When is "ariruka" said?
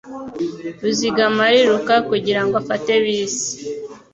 1.49-1.93